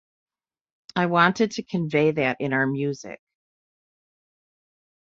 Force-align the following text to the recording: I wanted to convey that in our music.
I 0.95 1.05
wanted 1.05 1.51
to 1.51 1.63
convey 1.63 2.09
that 2.09 2.37
in 2.41 2.53
our 2.53 2.65
music. 2.65 3.21